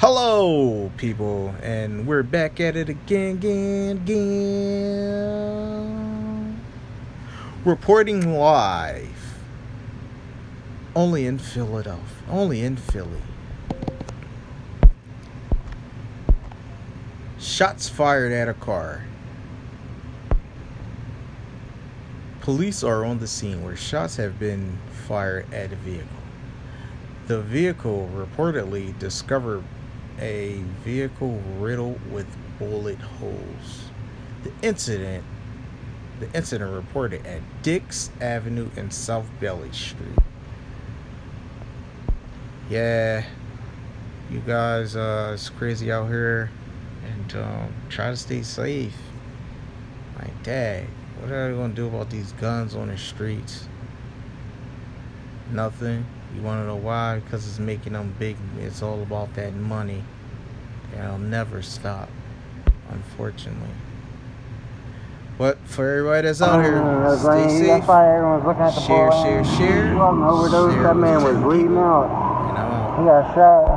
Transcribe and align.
Hello, 0.00 0.92
people, 0.96 1.52
and 1.60 2.06
we're 2.06 2.22
back 2.22 2.60
at 2.60 2.76
it 2.76 2.88
again, 2.88 3.34
again, 3.34 3.96
again. 3.96 5.34
Reporting 7.64 8.32
live. 8.32 9.40
Only 10.94 11.26
in 11.26 11.38
Philadelphia. 11.38 12.04
Only 12.30 12.62
in 12.62 12.76
Philly. 12.76 13.22
Shots 17.40 17.88
fired 17.88 18.30
at 18.30 18.48
a 18.48 18.54
car. 18.54 19.04
Police 22.40 22.84
are 22.84 23.04
on 23.04 23.18
the 23.18 23.26
scene 23.26 23.64
where 23.64 23.74
shots 23.74 24.14
have 24.14 24.38
been 24.38 24.78
fired 25.08 25.52
at 25.52 25.72
a 25.72 25.76
vehicle. 25.76 26.06
The 27.26 27.42
vehicle 27.42 28.08
reportedly 28.14 28.96
discovered 29.00 29.64
a 30.20 30.62
vehicle 30.84 31.40
riddled 31.58 32.00
with 32.10 32.26
bullet 32.58 32.98
holes. 32.98 33.90
The 34.42 34.52
incident 34.62 35.24
the 36.20 36.32
incident 36.36 36.72
reported 36.72 37.24
at 37.26 37.40
Dicks 37.62 38.10
Avenue 38.20 38.70
and 38.76 38.92
South 38.92 39.28
Belly 39.40 39.70
Street. 39.72 40.18
Yeah, 42.68 43.24
you 44.30 44.40
guys, 44.40 44.96
uh, 44.96 45.30
it's 45.34 45.48
crazy 45.48 45.92
out 45.92 46.08
here, 46.08 46.50
and 47.06 47.36
um, 47.36 47.72
try 47.88 48.10
to 48.10 48.16
stay 48.16 48.42
safe. 48.42 48.96
My 50.18 50.28
dad, 50.42 50.86
what 51.20 51.30
are 51.30 51.50
they 51.50 51.56
gonna 51.56 51.72
do 51.72 51.86
about 51.86 52.10
these 52.10 52.32
guns 52.32 52.74
on 52.74 52.88
the 52.88 52.98
streets? 52.98 53.68
Nothing. 55.52 56.04
You 56.34 56.42
want 56.42 56.62
to 56.62 56.66
know 56.66 56.76
why? 56.76 57.20
Because 57.20 57.46
it's 57.48 57.58
making 57.58 57.94
them 57.94 58.14
big. 58.18 58.36
It's 58.60 58.82
all 58.82 59.02
about 59.02 59.34
that 59.34 59.54
money. 59.54 60.04
And 60.94 61.04
it'll 61.04 61.18
never 61.18 61.62
stop, 61.62 62.08
unfortunately. 62.90 63.68
But 65.38 65.58
for 65.66 65.88
everybody 65.88 66.26
that's 66.26 66.42
out 66.42 66.64
here, 66.64 66.78
Uh, 66.82 67.16
stay 67.16 67.48
safe. 67.48 67.66
That's 67.68 67.86
why 67.86 68.16
everyone's 68.16 68.44
looking 68.44 68.62
at 68.62 68.74
the 68.74 68.80
Share, 68.80 69.12
share, 69.12 69.44
share. 69.44 69.56
Share 69.56 70.82
That 70.82 70.96
man 70.96 71.22
was 71.22 71.34
10 71.34 71.42
bleeding 71.42 71.78
out. 71.78 72.48
And 72.48 72.58
I'm 72.58 72.72
out. 72.72 72.98
He 72.98 73.04
got 73.04 73.34
shot. 73.34 73.68